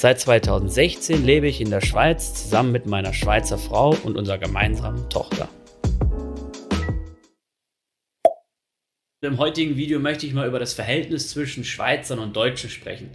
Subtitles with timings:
[0.00, 5.10] Seit 2016 lebe ich in der Schweiz zusammen mit meiner Schweizer Frau und unserer gemeinsamen
[5.10, 5.48] Tochter.
[9.22, 13.10] Im heutigen Video möchte ich mal über das Verhältnis zwischen Schweizern und Deutschen sprechen.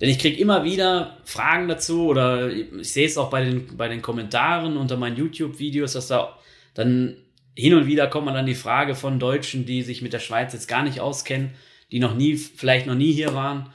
[0.00, 3.86] Denn ich kriege immer wieder Fragen dazu oder ich sehe es auch bei den, bei
[3.86, 6.36] den Kommentaren unter meinen YouTube-Videos, dass da
[6.74, 7.18] dann
[7.54, 10.52] hin und wieder kommt man dann die Frage von Deutschen, die sich mit der Schweiz
[10.54, 11.52] jetzt gar nicht auskennen,
[11.92, 13.72] die noch nie, vielleicht noch nie hier waren,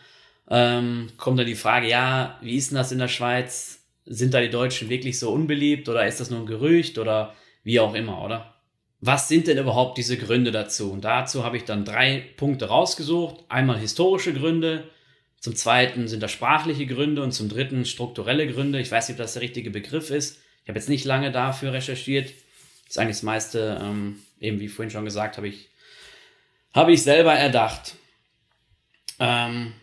[0.51, 3.79] ähm, kommt dann die Frage, ja, wie ist denn das in der Schweiz?
[4.05, 7.33] Sind da die Deutschen wirklich so unbeliebt oder ist das nur ein Gerücht oder
[7.63, 8.55] wie auch immer, oder?
[8.99, 10.91] Was sind denn überhaupt diese Gründe dazu?
[10.91, 13.45] Und dazu habe ich dann drei Punkte rausgesucht.
[13.49, 14.83] Einmal historische Gründe,
[15.39, 18.79] zum zweiten sind das sprachliche Gründe und zum dritten strukturelle Gründe.
[18.79, 20.39] Ich weiß nicht, ob das der richtige Begriff ist.
[20.61, 22.31] Ich habe jetzt nicht lange dafür recherchiert
[22.91, 25.69] ist eigentlich das meiste, ähm, eben wie vorhin schon gesagt, habe ich,
[26.73, 27.95] habe ich selber erdacht.
[29.17, 29.73] Ähm,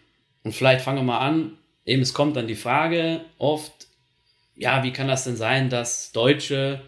[0.45, 1.59] und vielleicht fangen wir mal an.
[1.85, 3.87] Eben, es kommt dann die Frage oft,
[4.57, 6.83] ja, wie kann das denn sein, dass Deutsche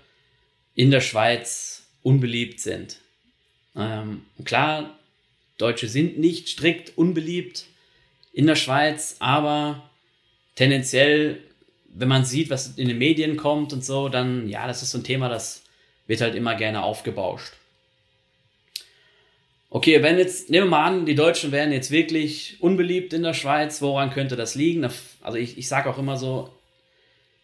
[0.74, 2.98] in der Schweiz unbeliebt sind?
[3.76, 4.98] Ähm, klar,
[5.58, 7.66] Deutsche sind nicht strikt unbeliebt
[8.32, 9.88] in der Schweiz, aber
[10.54, 11.38] tendenziell,
[11.88, 14.98] wenn man sieht, was in den Medien kommt und so, dann, ja, das ist so
[14.98, 15.62] ein Thema, das
[16.06, 17.52] wird halt immer gerne aufgebauscht.
[19.70, 23.34] Okay, wenn jetzt, nehmen wir mal an, die Deutschen wären jetzt wirklich unbeliebt in der
[23.34, 24.84] Schweiz, woran könnte das liegen?
[25.22, 26.52] Also ich, ich sage auch immer so,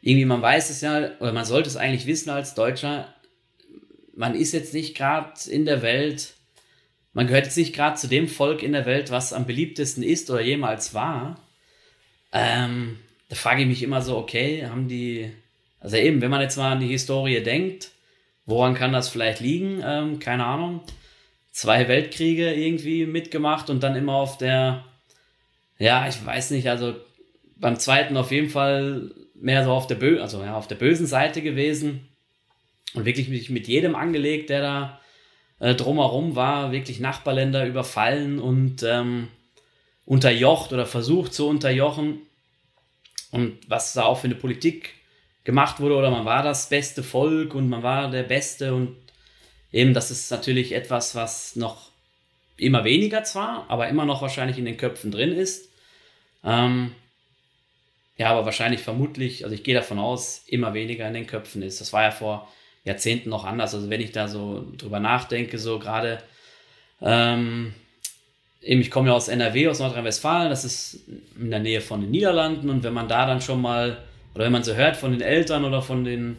[0.02, 3.14] irgendwie man weiß es ja, oder man sollte es eigentlich wissen als Deutscher,
[4.14, 6.34] man ist jetzt nicht gerade in der Welt,
[7.12, 10.28] man gehört jetzt nicht gerade zu dem Volk in der Welt, was am beliebtesten ist
[10.30, 11.40] oder jemals war.
[12.32, 12.98] Ähm,
[13.28, 15.30] da frage ich mich immer so, okay, haben die,
[15.80, 17.92] also eben, wenn man jetzt mal an die Historie denkt,
[18.46, 19.82] Woran kann das vielleicht liegen?
[19.84, 20.80] Ähm, keine Ahnung.
[21.56, 24.84] Zwei Weltkriege irgendwie mitgemacht und dann immer auf der,
[25.78, 26.94] ja, ich weiß nicht, also
[27.56, 31.06] beim zweiten auf jeden Fall mehr so auf der, Bö also, ja, auf der bösen
[31.06, 32.10] Seite gewesen
[32.92, 35.00] und wirklich mich mit jedem angelegt, der da
[35.58, 39.28] äh, drumherum war, wirklich Nachbarländer überfallen und ähm,
[40.04, 42.18] unterjocht oder versucht zu unterjochen.
[43.30, 44.92] Und was da auch für eine Politik
[45.44, 48.94] gemacht wurde oder man war das beste Volk und man war der Beste und
[49.72, 51.90] eben das ist natürlich etwas, was noch
[52.56, 55.70] immer weniger zwar, aber immer noch wahrscheinlich in den Köpfen drin ist.
[56.44, 56.92] Ähm,
[58.16, 61.80] ja, aber wahrscheinlich vermutlich, also ich gehe davon aus, immer weniger in den Köpfen ist.
[61.80, 62.48] Das war ja vor
[62.84, 63.74] Jahrzehnten noch anders.
[63.74, 66.22] Also wenn ich da so drüber nachdenke, so gerade,
[67.02, 67.74] ähm,
[68.62, 71.00] eben ich komme ja aus NRW, aus Nordrhein-Westfalen, das ist
[71.38, 73.98] in der Nähe von den Niederlanden und wenn man da dann schon mal
[74.36, 76.36] oder wenn man so hört von den Eltern oder von den,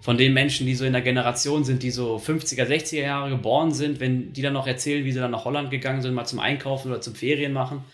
[0.00, 3.72] von den Menschen, die so in der Generation sind, die so 50er, 60er Jahre geboren
[3.72, 6.40] sind, wenn die dann noch erzählen, wie sie dann nach Holland gegangen sind, mal zum
[6.40, 7.84] Einkaufen oder zum Ferien machen,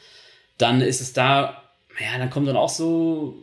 [0.58, 1.62] dann ist es da,
[2.00, 3.36] ja, dann kommt dann auch so,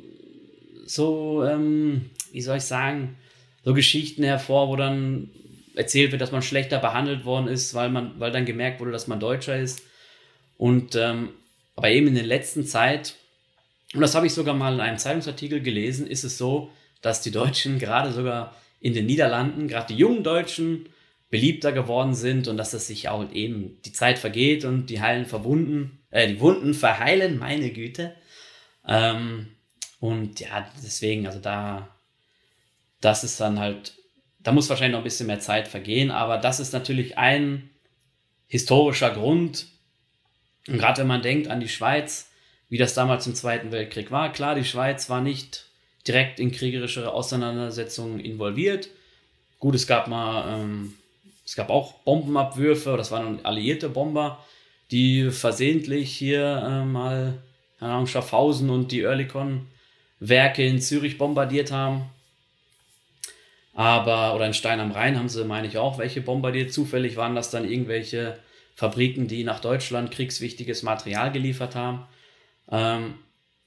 [0.86, 3.18] so, ähm, wie soll ich sagen,
[3.64, 5.30] so Geschichten hervor, wo dann
[5.76, 9.08] erzählt wird, dass man schlechter behandelt worden ist, weil man, weil dann gemerkt wurde, dass
[9.08, 9.82] man Deutscher ist.
[10.58, 11.30] Und ähm,
[11.76, 13.16] aber eben in der letzten Zeit
[13.94, 16.72] und das habe ich sogar mal in einem Zeitungsartikel gelesen, ist es so,
[17.04, 20.90] dass die Deutschen gerade sogar in den Niederlanden, gerade die jungen Deutschen,
[21.30, 25.26] beliebter geworden sind und dass es sich auch eben die Zeit vergeht und die heilen
[25.26, 28.16] verbunden, äh, die Wunden verheilen, meine Güte.
[28.88, 29.48] Ähm,
[30.00, 31.90] und ja, deswegen, also da,
[33.02, 33.96] das ist dann halt,
[34.40, 37.70] da muss wahrscheinlich noch ein bisschen mehr Zeit vergehen, aber das ist natürlich ein
[38.48, 39.68] historischer Grund.
[40.68, 42.30] Und gerade wenn man denkt an die Schweiz,
[42.70, 44.32] wie das damals im Zweiten Weltkrieg war.
[44.32, 45.66] Klar, die Schweiz war nicht
[46.08, 48.90] direkt in kriegerische Auseinandersetzungen involviert.
[49.60, 50.94] Gut, es gab mal, ähm,
[51.46, 54.44] es gab auch Bombenabwürfe, das waren alliierte Bomber,
[54.92, 57.42] die versehentlich hier äh, mal,
[57.80, 62.04] Ahnung, Schaffhausen und die Oerlikon-Werke in Zürich bombardiert haben.
[63.74, 66.72] Aber, oder in Stein am Rhein haben sie, meine ich, auch welche bombardiert.
[66.72, 68.38] Zufällig waren das dann irgendwelche
[68.76, 72.06] Fabriken, die nach Deutschland kriegswichtiges Material geliefert haben.
[72.72, 73.16] Ähm,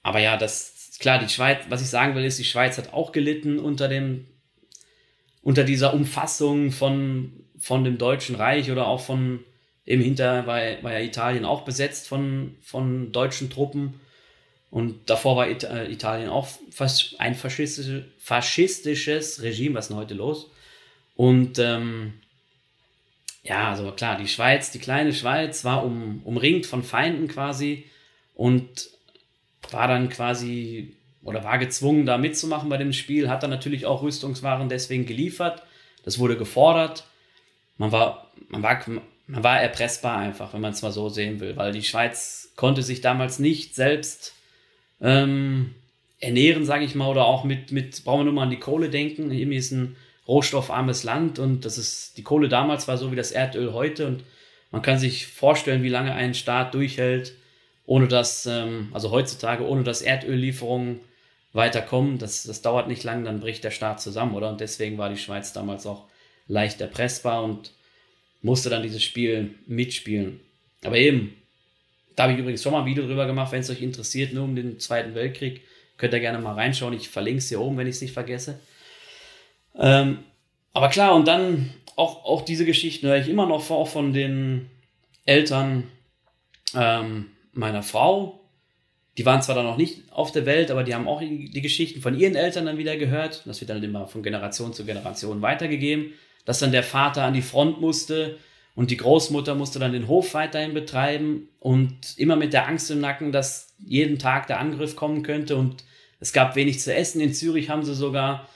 [0.03, 2.95] aber ja, das ist klar, die Schweiz, was ich sagen will, ist, die Schweiz hat
[2.95, 4.27] auch gelitten unter dem,
[5.43, 9.45] unter dieser Umfassung von, von dem Deutschen Reich oder auch von,
[9.85, 14.01] eben hinter war, war ja Italien auch besetzt von, von deutschen Truppen.
[14.71, 16.49] Und davor war äh, Italien auch
[17.19, 19.75] ein faschistische, faschistisches Regime.
[19.75, 20.51] Was ist denn heute los?
[21.15, 22.15] Und ähm,
[23.43, 27.85] ja, also klar, die Schweiz, die kleine Schweiz war um, umringt von Feinden quasi
[28.35, 28.96] und
[29.71, 34.03] war dann quasi oder war gezwungen, da mitzumachen bei dem Spiel, hat dann natürlich auch
[34.03, 35.63] Rüstungswaren deswegen geliefert.
[36.05, 37.05] Das wurde gefordert.
[37.79, 38.81] Man war, man war,
[39.27, 42.83] man war erpressbar einfach, wenn man es mal so sehen will, weil die Schweiz konnte
[42.83, 44.35] sich damals nicht selbst
[45.01, 45.75] ähm,
[46.21, 48.89] ernähren, sage ich mal, oder auch mit, mit, brauchen wir nur mal an die Kohle
[48.89, 49.31] denken.
[49.31, 49.97] Hier ist ein
[50.29, 54.25] rohstoffarmes Land und das ist, die Kohle damals war so wie das Erdöl heute und
[54.71, 57.35] man kann sich vorstellen, wie lange ein Staat durchhält,
[57.87, 61.01] ohne dass, ähm, also heutzutage, ohne dass Erdöllieferungen
[61.53, 62.19] weiterkommen.
[62.19, 64.51] Das, das dauert nicht lang, dann bricht der Staat zusammen, oder?
[64.51, 66.05] Und deswegen war die Schweiz damals auch
[66.49, 67.73] leicht erpressbar und
[68.43, 70.41] musste dann dieses Spiel mitspielen.
[70.85, 71.35] Aber eben,
[72.15, 74.45] da habe ich übrigens schon mal ein Video drüber gemacht, wenn es euch interessiert, nur
[74.45, 75.63] um den Zweiten Weltkrieg.
[75.97, 76.95] Könnt ihr gerne mal reinschauen.
[76.95, 78.61] Ich verlinke es hier oben, wenn ich es nicht vergesse.
[79.79, 80.19] Ähm,
[80.73, 84.71] aber klar, und dann auch, auch diese Geschichten höre ich immer noch auch von den
[85.25, 85.85] Eltern
[86.75, 88.41] ähm, meiner Frau.
[89.19, 92.03] Die waren zwar dann noch nicht auf der Welt, aber die haben auch die Geschichten
[92.03, 93.43] von ihren Eltern dann wieder gehört.
[93.47, 96.13] Das wird dann immer von Generation zu Generation weitergegeben,
[96.45, 98.39] dass dann der Vater an die Front musste
[98.75, 103.01] und die Großmutter musste dann den Hof weiterhin betreiben und immer mit der Angst im
[103.01, 105.85] Nacken, dass jeden Tag der Angriff kommen könnte und
[106.21, 107.23] es gab wenig zu essen.
[107.23, 108.47] In Zürich haben sie sogar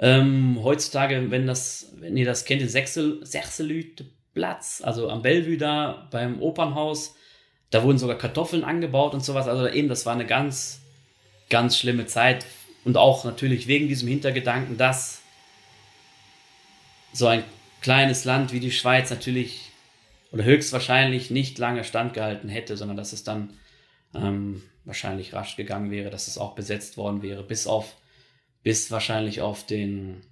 [0.00, 6.42] ähm, heutzutage, wenn das, wenn ihr das kennt, den Sechselüteplatz, also am Bellevue da beim
[6.42, 7.14] Opernhaus,
[7.70, 9.48] da wurden sogar Kartoffeln angebaut und sowas.
[9.48, 10.80] Also eben, das war eine ganz,
[11.50, 12.46] ganz schlimme Zeit.
[12.84, 15.20] Und auch natürlich wegen diesem Hintergedanken, dass
[17.12, 17.44] so ein
[17.80, 19.70] kleines Land wie die Schweiz natürlich
[20.32, 23.54] oder höchstwahrscheinlich nicht lange standgehalten hätte, sondern dass es dann
[24.14, 27.96] ähm, wahrscheinlich rasch gegangen wäre, dass es auch besetzt worden wäre, bis auf
[28.62, 30.22] bis wahrscheinlich auf den,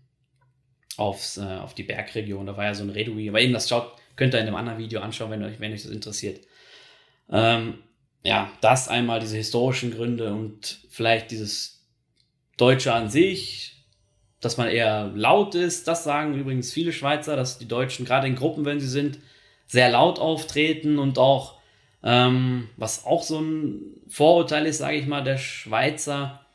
[0.97, 2.47] aufs, äh, auf die Bergregion.
[2.47, 3.29] Da war ja so ein Redouis.
[3.29, 5.85] Aber eben, das schaut, könnt ihr in einem anderen Video anschauen, wenn euch, wenn euch
[5.85, 6.47] das interessiert.
[7.31, 7.79] Ähm,
[8.23, 11.85] ja, das einmal diese historischen Gründe und vielleicht dieses
[12.57, 13.85] Deutsche an sich,
[14.41, 15.89] dass man eher laut ist.
[15.89, 19.19] Das sagen übrigens viele Schweizer, dass die Deutschen gerade in Gruppen, wenn sie sind,
[19.67, 21.59] sehr laut auftreten und auch,
[22.03, 26.47] ähm, was auch so ein Vorurteil ist, sage ich mal, der Schweizer,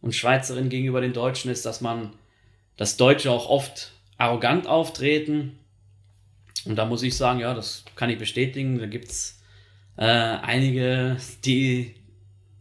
[0.00, 2.12] und Schweizerin gegenüber den Deutschen ist, dass man,
[2.76, 5.58] dass Deutsche auch oft arrogant auftreten.
[6.64, 8.78] Und da muss ich sagen, ja, das kann ich bestätigen.
[8.78, 9.40] Da gibt's
[9.98, 11.94] äh, einige, die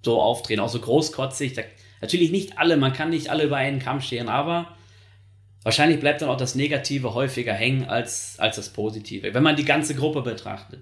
[0.04, 1.54] so auftreten, auch so großkotzig.
[1.54, 1.62] Da,
[2.02, 4.76] natürlich nicht alle, man kann nicht alle über einen Kamm scheren, aber
[5.64, 9.66] wahrscheinlich bleibt dann auch das Negative häufiger hängen als, als das Positive, wenn man die
[9.66, 10.82] ganze Gruppe betrachtet.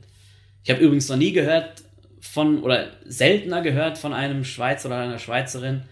[0.64, 1.84] Ich habe übrigens noch nie gehört
[2.22, 5.84] von, oder seltener gehört von einem Schweizer oder einer Schweizerin,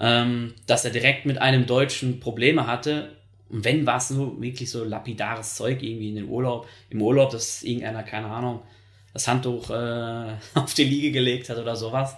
[0.00, 3.16] ähm, dass er direkt mit einem Deutschen Probleme hatte.
[3.48, 7.30] Und wenn, war es so wirklich so lapidares Zeug irgendwie in den Urlaub, im Urlaub,
[7.30, 8.62] dass irgendeiner, keine Ahnung,
[9.12, 12.16] das Handtuch äh, auf die Liege gelegt hat oder sowas.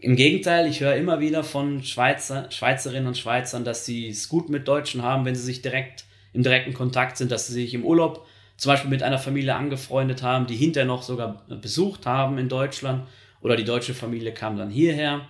[0.00, 4.50] Im Gegenteil, ich höre immer wieder von Schweizer, Schweizerinnen und Schweizern, dass sie es gut
[4.50, 6.04] mit Deutschen haben, wenn sie sich direkt
[6.34, 8.26] im direkten Kontakt sind, dass sie sich im Urlaub
[8.56, 13.06] zum Beispiel mit einer Familie angefreundet haben, die hinterher noch sogar besucht haben in Deutschland
[13.40, 15.28] oder die deutsche Familie kam dann hierher.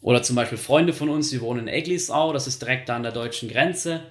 [0.00, 3.02] Oder zum Beispiel Freunde von uns, die wohnen in Eglisau, das ist direkt da an
[3.02, 4.02] der deutschen Grenze.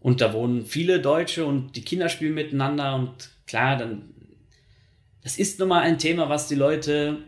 [0.00, 2.94] Und da wohnen viele Deutsche und die Kinder spielen miteinander.
[2.94, 4.10] Und klar, dann,
[5.22, 7.18] das ist nun mal ein Thema, was die Leute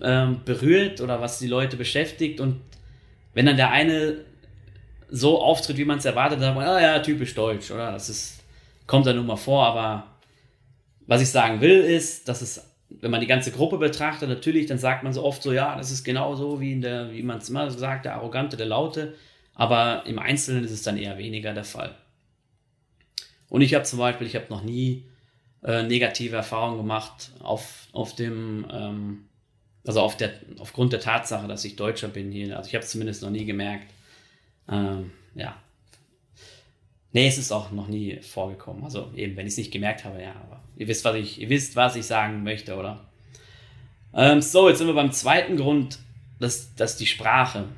[0.00, 2.40] ähm, berührt oder was die Leute beschäftigt.
[2.40, 2.60] Und
[3.34, 4.18] wenn dann der eine
[5.10, 7.92] so auftritt, wie man es erwartet, dann sagt man, ah ja, typisch deutsch, oder?
[7.92, 8.40] Das ist,
[8.86, 10.06] kommt dann nun mal vor, aber
[11.06, 14.78] was ich sagen will, ist, dass es wenn man die ganze Gruppe betrachtet, natürlich, dann
[14.78, 17.38] sagt man so oft so, ja, das ist genau so, wie, in der, wie man
[17.38, 19.14] es immer sagt, der Arrogante, der Laute.
[19.54, 21.94] Aber im Einzelnen ist es dann eher weniger der Fall.
[23.48, 25.04] Und ich habe zum Beispiel, ich habe noch nie
[25.64, 29.24] äh, negative Erfahrungen gemacht auf, auf dem, ähm,
[29.86, 32.56] also auf der, aufgrund der Tatsache, dass ich Deutscher bin hier.
[32.56, 33.92] Also ich habe es zumindest noch nie gemerkt.
[34.68, 35.56] Ähm, ja.
[37.12, 38.84] Nee, es ist auch noch nie vorgekommen.
[38.84, 41.48] Also eben, wenn ich es nicht gemerkt habe, ja, aber Ihr wisst, was ich, ihr
[41.48, 43.04] wisst, was ich sagen möchte, oder?
[44.14, 45.98] Ähm, so, jetzt sind wir beim zweiten Grund,
[46.40, 47.68] das, das die Sprache.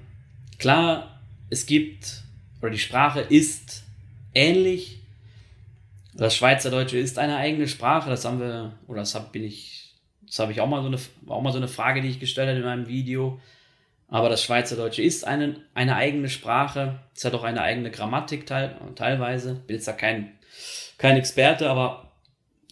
[0.59, 2.23] Klar, es gibt,
[2.61, 3.83] oder die Sprache ist
[4.33, 5.01] ähnlich.
[6.17, 9.95] Das Schweizerdeutsche ist eine eigene Sprache, das haben wir, oder das habe ich,
[10.27, 12.49] das habe ich auch mal so eine, auch mal so eine Frage, die ich gestellt
[12.49, 13.41] habe in meinem Video.
[14.09, 17.01] Aber das Schweizerdeutsche ist eine, eine eigene Sprache.
[17.17, 19.55] Es hat auch eine eigene Grammatik teil, teilweise.
[19.67, 20.39] Bin jetzt da kein,
[20.99, 22.13] kein Experte, aber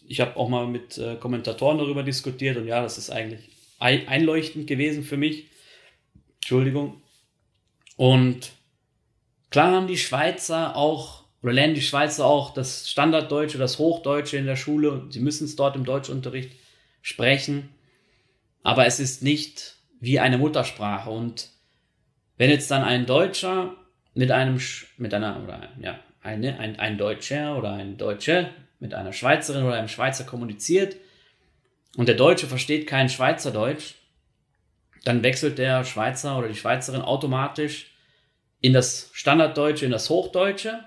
[0.07, 4.69] ich habe auch mal mit äh, Kommentatoren darüber diskutiert und ja, das ist eigentlich einleuchtend
[4.69, 5.49] gewesen für mich.
[6.35, 7.03] Entschuldigung.
[7.97, 8.53] Und
[9.51, 14.47] klar haben die Schweizer auch, oder lernen die Schweizer auch das Standarddeutsche, das Hochdeutsche in
[14.47, 15.07] der Schule.
[15.11, 16.53] Sie müssen es dort im Deutschunterricht
[17.03, 17.71] sprechen.
[18.63, 21.11] Aber es ist nicht wie eine Muttersprache.
[21.11, 21.49] Und
[22.37, 23.75] wenn jetzt dann ein Deutscher
[24.15, 24.61] mit einem,
[24.99, 29.75] mit einer, oder ja, eine, ein, ein Deutscher oder ein Deutsche mit einer Schweizerin oder
[29.75, 30.97] einem Schweizer kommuniziert
[31.97, 33.95] und der Deutsche versteht kein Schweizerdeutsch,
[35.05, 37.91] dann wechselt der Schweizer oder die Schweizerin automatisch
[38.61, 40.85] in das Standarddeutsche, in das Hochdeutsche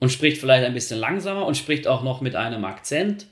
[0.00, 3.26] und spricht vielleicht ein bisschen langsamer und spricht auch noch mit einem Akzent.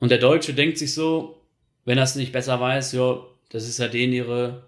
[0.00, 1.40] Und der Deutsche denkt sich so,
[1.84, 4.66] wenn er es nicht besser weiß, ja, das ist ja den ihre,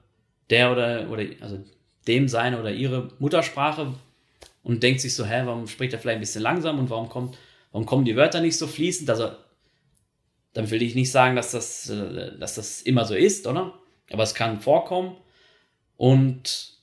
[0.50, 1.58] der oder, oder, also
[2.06, 3.94] dem seine oder ihre Muttersprache
[4.62, 7.38] und denkt sich so, hä, warum spricht er vielleicht ein bisschen langsam und warum kommt,
[7.72, 9.08] warum kommen die Wörter nicht so fließend?
[9.08, 9.30] Also,
[10.52, 13.74] dann will ich nicht sagen, dass das, äh, dass das immer so ist, oder?
[14.12, 15.16] Aber es kann vorkommen.
[15.96, 16.74] Und,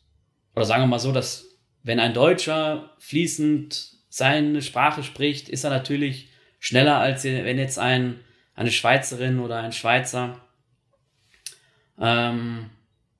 [0.55, 1.45] oder sagen wir mal so, dass
[1.83, 6.27] wenn ein Deutscher fließend seine Sprache spricht, ist er natürlich
[6.59, 8.19] schneller, als wenn jetzt ein,
[8.55, 10.41] eine Schweizerin oder ein Schweizer
[11.97, 12.69] ähm,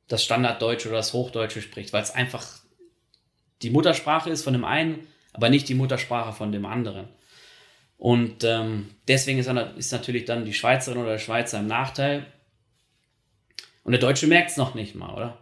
[0.09, 2.45] das Standarddeutsche oder das Hochdeutsche spricht, weil es einfach
[3.61, 7.07] die Muttersprache ist von dem einen, aber nicht die Muttersprache von dem anderen.
[7.97, 12.25] Und ähm, deswegen ist, ist natürlich dann die Schweizerin oder der Schweizer im Nachteil.
[13.83, 15.37] Und der Deutsche merkt es noch nicht mal, oder?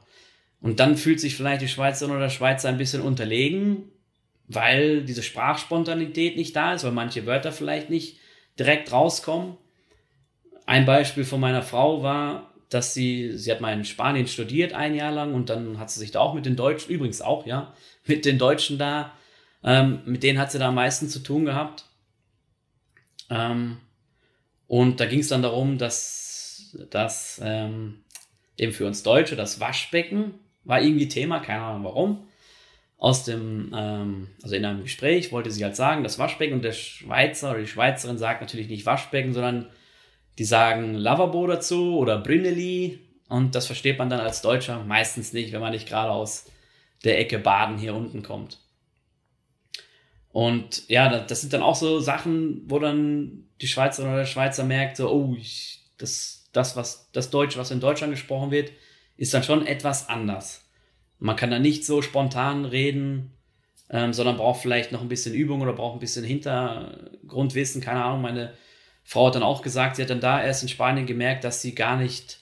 [0.61, 3.89] Und dann fühlt sich vielleicht die Schweizerin oder der Schweizer ein bisschen unterlegen,
[4.49, 8.17] weil diese Sprachspontanität nicht da ist, weil manche Wörter vielleicht nicht
[8.57, 9.57] direkt rauskommen.
[10.65, 14.95] Ein Beispiel von meiner Frau war, dass sie, sie hat mal in Spanien studiert ein
[14.95, 17.73] Jahr lang und dann hat sie sich da auch mit den Deutschen, übrigens auch, ja,
[18.05, 19.13] mit den Deutschen da,
[19.63, 21.85] ähm, mit denen hat sie da am meisten zu tun gehabt.
[23.29, 23.77] Ähm,
[24.65, 28.03] und da ging es dann darum, dass, dass ähm,
[28.57, 32.28] eben für uns Deutsche das Waschbecken war irgendwie Thema, keine Ahnung warum.
[32.99, 36.73] Aus dem, ähm, also in einem Gespräch wollte sie halt sagen, das Waschbecken und der
[36.73, 39.69] Schweizer oder die Schweizerin sagt natürlich nicht Waschbecken, sondern
[40.37, 45.53] die sagen Lavabo dazu oder Brünneli und das versteht man dann als Deutscher meistens nicht,
[45.53, 46.45] wenn man nicht gerade aus
[47.03, 48.57] der Ecke Baden hier unten kommt.
[50.31, 54.63] Und ja, das sind dann auch so Sachen, wo dann die Schweizerin oder der Schweizer
[54.63, 58.71] merkt, so, oh, ich, das, das, was, das Deutsch, was in Deutschland gesprochen wird,
[59.17, 60.68] ist dann schon etwas anders.
[61.19, 63.31] Man kann da nicht so spontan reden,
[63.89, 68.21] ähm, sondern braucht vielleicht noch ein bisschen Übung oder braucht ein bisschen Hintergrundwissen, keine Ahnung.
[68.21, 68.53] Meine
[69.03, 71.75] Frau hat dann auch gesagt, sie hat dann da erst in Spanien gemerkt, dass sie
[71.75, 72.39] gar nicht,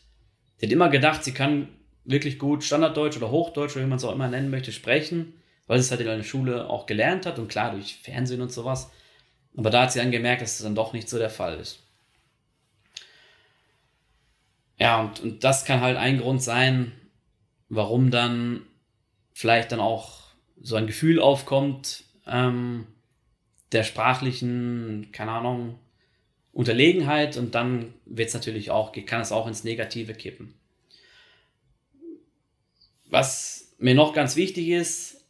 [0.57, 1.69] sie hat immer gedacht, sie kann
[2.03, 5.33] wirklich gut Standarddeutsch oder Hochdeutsch oder wie man es auch immer nennen möchte, sprechen,
[5.65, 8.51] weil sie es halt in der Schule auch gelernt hat und klar durch Fernsehen und
[8.51, 8.91] sowas.
[9.55, 11.79] Aber da hat sie dann gemerkt, dass das dann doch nicht so der Fall ist.
[14.79, 16.91] Ja, und, und das kann halt ein Grund sein,
[17.69, 18.61] warum dann
[19.33, 20.21] vielleicht dann auch
[20.61, 22.87] so ein Gefühl aufkommt, ähm,
[23.71, 25.79] der sprachlichen, keine Ahnung,
[26.53, 30.55] Unterlegenheit und dann wird es natürlich auch, kann es auch ins Negative kippen.
[33.09, 35.25] Was mir noch ganz wichtig ist,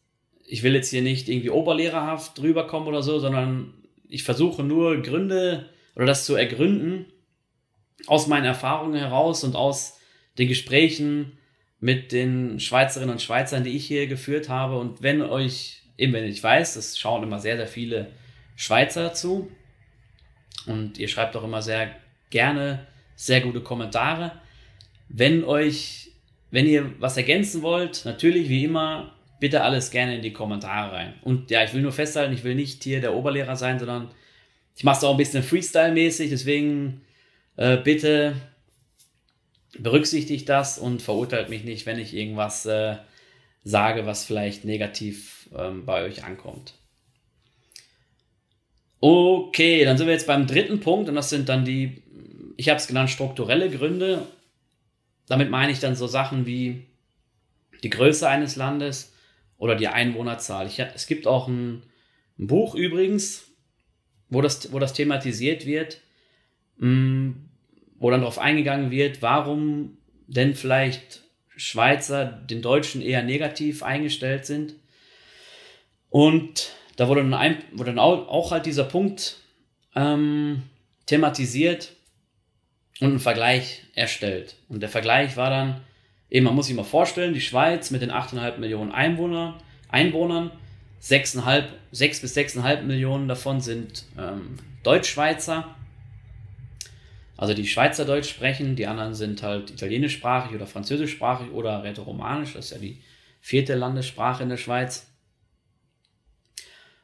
[0.46, 3.74] ich will jetzt hier nicht irgendwie oberlehrerhaft drüber kommen oder so, sondern
[4.08, 7.06] ich versuche nur Gründe oder das zu ergründen
[8.06, 10.00] aus meinen Erfahrungen heraus und aus
[10.38, 11.38] den Gesprächen
[11.80, 14.78] mit den Schweizerinnen und Schweizern, die ich hier geführt habe.
[14.80, 18.12] Und wenn euch, eben wenn ich weiß, es schauen immer sehr, sehr viele
[18.56, 19.52] Schweizer zu
[20.66, 21.92] und ihr schreibt auch immer sehr
[22.30, 24.32] gerne sehr gute Kommentare.
[25.10, 26.08] Wenn euch
[26.52, 31.14] wenn ihr was ergänzen wollt, natürlich wie immer, bitte alles gerne in die Kommentare rein.
[31.22, 34.10] Und ja, ich will nur festhalten, ich will nicht hier der Oberlehrer sein, sondern
[34.76, 37.02] ich mache es auch ein bisschen Freestyle-mäßig, deswegen
[37.58, 38.36] äh, bitte
[39.80, 42.98] berücksichtigt das und verurteilt mich nicht, wenn ich irgendwas äh,
[43.64, 46.74] sage, was vielleicht negativ ähm, bei euch ankommt.
[49.00, 52.02] Okay, dann sind wir jetzt beim dritten Punkt und das sind dann die,
[52.58, 54.26] ich habe es genannt, strukturelle Gründe
[55.28, 56.88] damit meine ich dann so Sachen wie
[57.84, 59.14] die Größe eines Landes
[59.58, 60.68] oder die Einwohnerzahl.
[60.68, 61.84] Ich, es gibt auch ein,
[62.40, 63.52] ein, Buch übrigens,
[64.30, 66.02] wo das, wo das thematisiert wird,
[66.78, 67.32] mm,
[68.00, 71.24] wo dann darauf eingegangen wird, warum denn vielleicht
[71.56, 74.76] Schweizer den Deutschen eher negativ eingestellt sind.
[76.10, 79.38] Und da wurde dann, ein, wurde dann auch, halt dieser Punkt
[79.96, 80.64] ähm,
[81.06, 81.94] thematisiert,
[83.00, 84.56] und einen Vergleich erstellt.
[84.70, 85.82] Und der Vergleich war dann,
[86.30, 90.52] eben, man muss sich mal vorstellen, die Schweiz mit den 8,5 Millionen Einwohner, Einwohnern,
[91.04, 95.76] 6,5, bis 6,5 Millionen davon sind ähm, Deutschschweizer.
[97.38, 102.72] Also die Schweizerdeutsch sprechen, die anderen sind halt italienischsprachig oder französischsprachig oder rätoromanisch, das ist
[102.72, 103.02] ja die
[103.40, 105.08] vierte Landessprache in der Schweiz.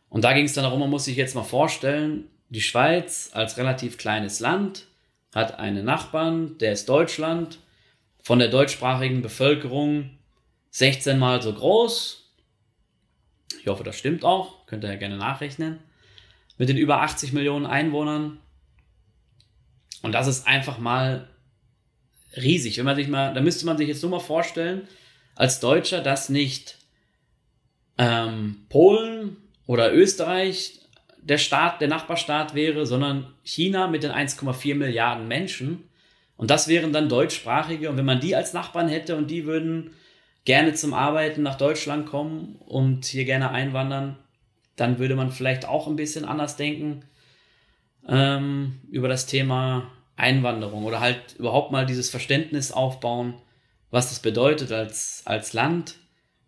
[0.09, 3.57] Und da ging es dann darum, man muss sich jetzt mal vorstellen, die Schweiz als
[3.57, 4.87] relativ kleines Land
[5.33, 7.59] hat einen Nachbarn, der ist Deutschland,
[8.21, 10.11] von der deutschsprachigen Bevölkerung
[10.71, 12.31] 16 mal so groß.
[13.59, 15.79] Ich hoffe, das stimmt auch, könnt ihr ja gerne nachrechnen.
[16.57, 18.39] Mit den über 80 Millionen Einwohnern.
[20.03, 21.27] Und das ist einfach mal
[22.35, 22.77] riesig.
[22.77, 24.87] Wenn man sich mal, da müsste man sich jetzt nur mal vorstellen,
[25.33, 26.77] als Deutscher, dass nicht
[27.97, 30.81] ähm, Polen oder Österreich
[31.17, 35.89] der Staat, der Nachbarstaat wäre, sondern China mit den 1,4 Milliarden Menschen.
[36.35, 37.89] Und das wären dann deutschsprachige.
[37.89, 39.91] Und wenn man die als Nachbarn hätte und die würden
[40.43, 44.17] gerne zum Arbeiten nach Deutschland kommen und hier gerne einwandern,
[44.75, 47.05] dann würde man vielleicht auch ein bisschen anders denken
[48.07, 53.35] ähm, über das Thema Einwanderung oder halt überhaupt mal dieses Verständnis aufbauen,
[53.91, 55.95] was das bedeutet, als, als Land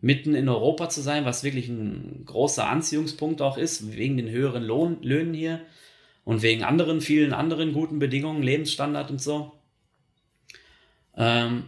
[0.02, 4.64] mitten in Europa zu sein, was wirklich ein großer Anziehungspunkt auch ist, wegen den höheren
[4.64, 5.62] Lohn, Löhnen hier
[6.24, 9.52] und wegen anderen, vielen anderen guten Bedingungen, Lebensstandard und so.
[11.16, 11.66] Ähm,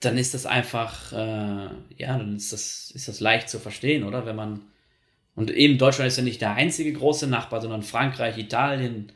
[0.00, 4.26] dann ist das einfach, äh, ja, dann ist das, ist das leicht zu verstehen, oder?
[4.26, 4.62] Wenn man,
[5.36, 9.12] und eben Deutschland ist ja nicht der einzige große Nachbar, sondern Frankreich, Italien,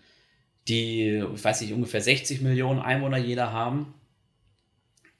[0.68, 3.94] die, ich weiß nicht, ungefähr 60 Millionen Einwohner jeder haben.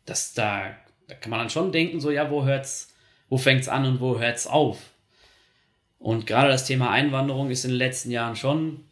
[0.05, 0.77] Das, da,
[1.09, 2.95] da kann man dann schon denken, so, ja, wo hört's,
[3.31, 4.79] wo fängt's an und wo hört's auf?
[5.99, 8.85] Und gerade das Thema Einwanderung ist in den letzten Jahren schon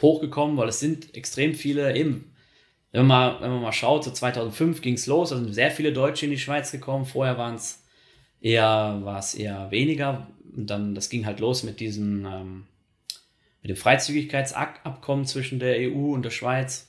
[0.00, 2.34] hochgekommen, weil es sind extrem viele, eben
[2.92, 5.70] wenn man mal, wenn man mal schaut, so 2005 ging es los, da sind sehr
[5.70, 7.04] viele Deutsche in die Schweiz gekommen.
[7.04, 7.79] Vorher waren es
[8.40, 10.26] eher, war es eher weniger.
[10.56, 12.66] Und dann, das ging halt los mit diesem, ähm,
[13.62, 16.86] mit dem Freizügigkeitsabkommen zwischen der EU und der Schweiz.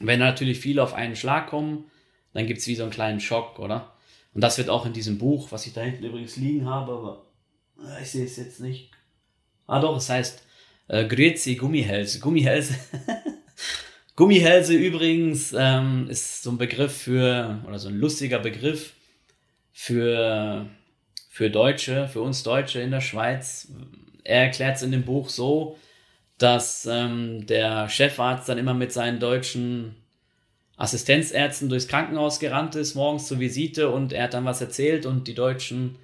[0.00, 1.84] wenn natürlich viele auf einen Schlag kommen,
[2.32, 3.92] dann gibt es wie so einen kleinen Schock, oder?
[4.32, 7.26] Und das wird auch in diesem Buch, was ich da hinten übrigens liegen habe, aber
[7.82, 8.92] äh, ich sehe es jetzt nicht.
[9.66, 10.42] Ah doch, es heißt
[10.86, 12.20] äh, Grüezi Gummihälse.
[12.20, 12.74] Gummihälse.
[14.16, 18.94] Gummihälse übrigens ähm, ist so ein Begriff für, oder so ein lustiger Begriff
[19.80, 20.66] für,
[21.30, 23.68] für Deutsche, für uns Deutsche in der Schweiz.
[24.24, 25.78] Er erklärt es in dem Buch so,
[26.36, 29.94] dass ähm, der Chefarzt dann immer mit seinen deutschen
[30.76, 35.28] Assistenzärzten durchs Krankenhaus gerannt ist, morgens zur Visite und er hat dann was erzählt und
[35.28, 35.96] die deutschen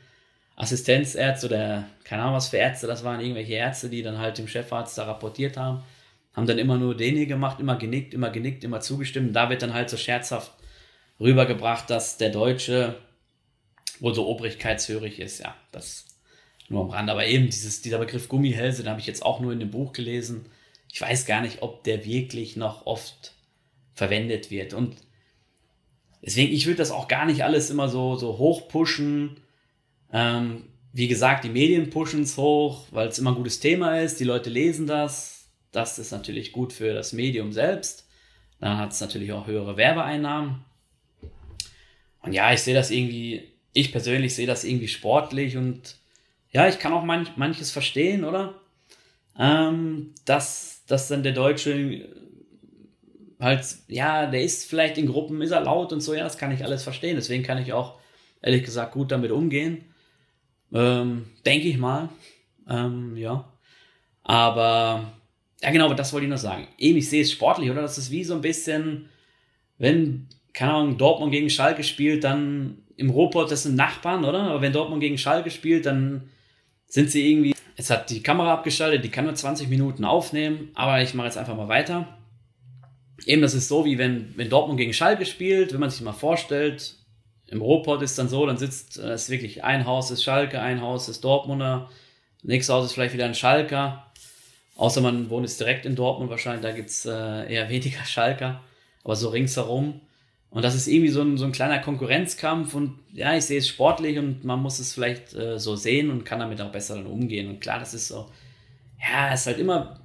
[0.54, 4.46] Assistenzärzte oder keine Ahnung was für Ärzte, das waren irgendwelche Ärzte, die dann halt dem
[4.46, 5.82] Chefarzt da rapportiert haben
[6.32, 9.36] haben dann immer nur den hier gemacht, immer genickt, immer genickt, immer zugestimmt.
[9.36, 10.52] Da wird dann halt so scherzhaft
[11.20, 12.96] rübergebracht, dass der Deutsche
[14.00, 15.40] wohl so obrigkeitshörig ist.
[15.40, 16.06] Ja, das
[16.68, 17.10] nur am Rand.
[17.10, 19.92] Aber eben dieses, dieser Begriff Gummihälse, den habe ich jetzt auch nur in dem Buch
[19.92, 20.46] gelesen.
[20.92, 23.34] Ich weiß gar nicht, ob der wirklich noch oft
[23.94, 24.74] verwendet wird.
[24.74, 24.96] Und
[26.22, 29.40] deswegen, ich würde das auch gar nicht alles immer so, so hoch pushen.
[30.12, 34.20] Ähm, wie gesagt, die Medien pushen es hoch, weil es immer ein gutes Thema ist.
[34.20, 35.34] Die Leute lesen das
[35.74, 38.08] das ist natürlich gut für das Medium selbst.
[38.60, 40.64] Dann hat es natürlich auch höhere Werbeeinnahmen.
[42.22, 45.96] Und ja, ich sehe das irgendwie, ich persönlich sehe das irgendwie sportlich und
[46.52, 48.54] ja, ich kann auch manch, manches verstehen, oder?
[49.38, 52.08] Ähm, dass, dass dann der Deutsche
[53.40, 56.52] halt, ja, der ist vielleicht in Gruppen, ist er laut und so, ja, das kann
[56.52, 57.16] ich alles verstehen.
[57.16, 57.98] Deswegen kann ich auch,
[58.40, 59.84] ehrlich gesagt, gut damit umgehen.
[60.72, 62.08] Ähm, Denke ich mal.
[62.68, 63.52] Ähm, ja.
[64.22, 65.12] Aber
[65.60, 66.68] ja, genau, das wollte ich noch sagen.
[66.78, 67.82] Eben, ich sehe es sportlich, oder?
[67.82, 69.08] Das ist wie so ein bisschen,
[69.78, 74.42] wenn, keine Ahnung, Dortmund gegen Schalke spielt, dann im Ruhrpott, das sind Nachbarn, oder?
[74.42, 76.30] Aber wenn Dortmund gegen Schalke spielt, dann
[76.86, 81.02] sind sie irgendwie, jetzt hat die Kamera abgeschaltet, die kann nur 20 Minuten aufnehmen, aber
[81.02, 82.18] ich mache jetzt einfach mal weiter.
[83.26, 86.12] Eben, das ist so, wie wenn, wenn Dortmund gegen Schalke spielt, wenn man sich mal
[86.12, 86.96] vorstellt,
[87.48, 90.80] im Ruhrpott ist dann so, dann sitzt, es ist wirklich ein Haus ist Schalke, ein
[90.80, 91.90] Haus ist Dortmunder,
[92.42, 94.04] nächstes Haus ist vielleicht wieder ein Schalker
[94.76, 98.62] Außer man wohnt jetzt direkt in Dortmund wahrscheinlich, da gibt's äh, eher weniger Schalker,
[99.04, 100.00] aber so ringsherum.
[100.54, 103.68] Und das ist irgendwie so ein, so ein kleiner Konkurrenzkampf und ja, ich sehe es
[103.68, 107.06] sportlich und man muss es vielleicht äh, so sehen und kann damit auch besser dann
[107.06, 107.48] umgehen.
[107.48, 108.30] Und klar, das ist so,
[109.00, 110.00] ja, es ist halt immer,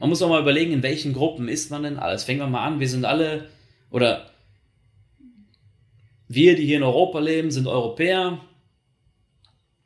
[0.00, 2.24] man muss auch mal überlegen, in welchen Gruppen ist man denn alles.
[2.24, 3.50] Fangen wir mal an, wir sind alle,
[3.90, 4.30] oder
[6.26, 8.40] wir, die hier in Europa leben, sind Europäer.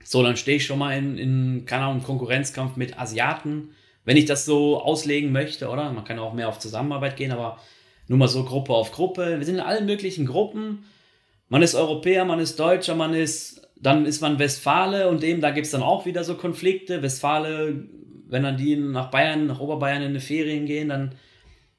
[0.05, 3.71] So, dann stehe ich schon mal in, in keine Ahnung, Konkurrenzkampf mit Asiaten
[4.05, 5.93] wenn ich das so auslegen möchte, oder?
[5.93, 7.59] Man kann auch mehr auf Zusammenarbeit gehen, aber
[8.11, 9.39] nur mal so Gruppe auf Gruppe.
[9.39, 10.85] Wir sind in allen möglichen Gruppen.
[11.49, 15.53] Man ist Europäer, man ist Deutscher, man ist, dann ist man Westfale und dem, da
[15.53, 17.03] gibt es dann auch wieder so Konflikte.
[17.03, 17.85] Westfale,
[18.27, 21.15] wenn dann die nach Bayern, nach Oberbayern in die Ferien gehen, dann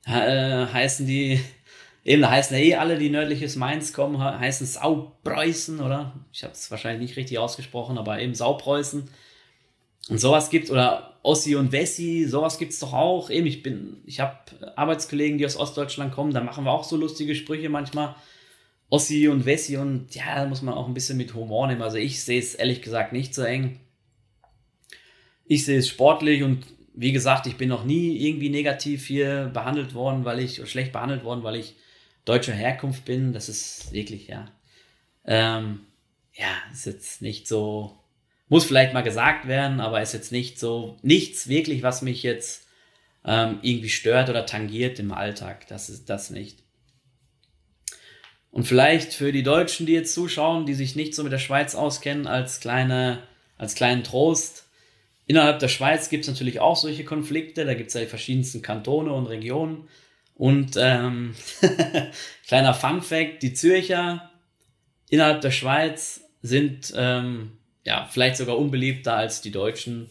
[0.06, 1.42] äh, heißen die,
[2.06, 6.14] eben, da heißen ja eh alle, die nördliches Mainz kommen, heißen Saupreußen, oder?
[6.32, 9.10] Ich habe es wahrscheinlich nicht richtig ausgesprochen, aber eben Saupreußen.
[10.10, 13.30] Und sowas gibt oder Ossi und Wessi, sowas gibt's doch auch.
[13.30, 14.38] Eben, ich bin, ich habe
[14.76, 18.16] Arbeitskollegen, die aus Ostdeutschland kommen, da machen wir auch so lustige Sprüche manchmal.
[18.90, 21.82] Ossi und Wessi und ja, da muss man auch ein bisschen mit Humor nehmen.
[21.82, 23.80] Also ich sehe es ehrlich gesagt nicht so eng.
[25.46, 29.94] Ich sehe es sportlich und wie gesagt, ich bin noch nie irgendwie negativ hier behandelt
[29.94, 31.76] worden, weil ich, oder schlecht behandelt worden, weil ich
[32.26, 33.32] deutscher Herkunft bin.
[33.32, 34.52] Das ist wirklich, ja.
[35.26, 35.82] Ähm,
[36.34, 37.98] ja, ist jetzt nicht so,
[38.52, 42.68] muss vielleicht mal gesagt werden, aber ist jetzt nicht so, nichts wirklich, was mich jetzt
[43.24, 45.68] ähm, irgendwie stört oder tangiert im Alltag.
[45.68, 46.60] Das ist das nicht.
[48.50, 51.76] Und vielleicht für die Deutschen, die jetzt zuschauen, die sich nicht so mit der Schweiz
[51.76, 53.24] auskennen, als kleine,
[53.58, 54.66] als kleinen Trost.
[55.28, 57.64] Innerhalb der Schweiz gibt es natürlich auch solche Konflikte.
[57.64, 59.88] Da gibt es ja die verschiedensten Kantone und Regionen.
[60.36, 61.36] Und ähm,
[62.50, 64.30] kleiner Fun Fact: Die Zürcher
[65.10, 67.54] innerhalb der Schweiz sind ähm,
[67.86, 70.10] ja vielleicht sogar unbeliebter als die Deutschen,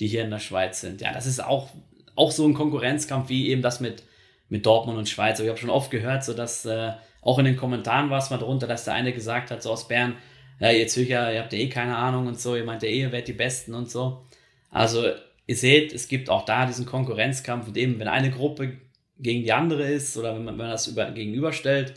[0.00, 1.00] die hier in der Schweiz sind.
[1.00, 1.70] Ja, das ist auch,
[2.14, 4.02] auch so ein Konkurrenzkampf wie eben das mit,
[4.48, 5.38] mit Dortmund und Schweiz.
[5.38, 8.30] Aber ich habe schon oft gehört, so dass äh, auch in den Kommentaren war es
[8.30, 10.16] mal drunter, dass der eine gesagt hat, so aus Bern,
[10.60, 13.00] ja, ihr Zürcher, ihr habt ja eh keine Ahnung und so, ihr meint ja eh,
[13.00, 14.24] ihr werdet die Besten und so.
[14.70, 15.04] Also,
[15.46, 18.78] ihr seht, es gibt auch da diesen Konkurrenzkampf und eben, wenn eine Gruppe
[19.18, 21.94] gegen die andere ist oder wenn man, wenn man das über, gegenüberstellt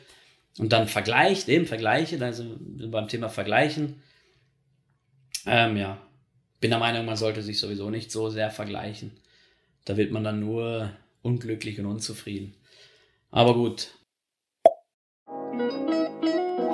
[0.58, 4.02] und dann vergleicht, eben Vergleiche, also beim Thema Vergleichen,
[5.46, 5.98] ähm, ja,
[6.60, 9.12] bin der Meinung, man sollte sich sowieso nicht so sehr vergleichen.
[9.86, 12.56] Da wird man dann nur unglücklich und unzufrieden.
[13.32, 13.94] Aber gut,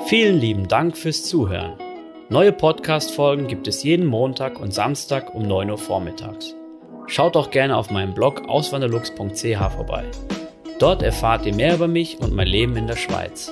[0.07, 1.79] Vielen lieben Dank fürs Zuhören.
[2.29, 6.53] Neue Podcast-Folgen gibt es jeden Montag und Samstag um 9 Uhr vormittags.
[7.07, 10.05] Schaut auch gerne auf meinem Blog auswanderlux.ch vorbei.
[10.77, 13.51] Dort erfahrt ihr mehr über mich und mein Leben in der Schweiz.